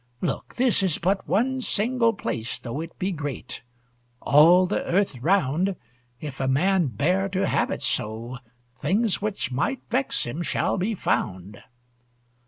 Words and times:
Look, 0.19 0.55
this 0.55 0.81
is 0.81 0.97
but 0.97 1.27
one 1.27 1.61
single 1.61 2.11
place, 2.13 2.57
Though 2.57 2.81
it 2.81 2.97
be 2.97 3.11
great; 3.11 3.61
all 4.19 4.65
the 4.65 4.83
earth 4.85 5.15
round, 5.19 5.75
If 6.19 6.39
a 6.39 6.47
man 6.47 6.87
bear 6.87 7.29
to 7.29 7.45
have 7.45 7.69
it 7.69 7.83
so, 7.83 8.39
Things 8.75 9.21
which 9.21 9.51
might 9.51 9.83
vex 9.91 10.23
him 10.25 10.41
shall 10.41 10.79
be 10.79 10.95
found. 10.95 11.61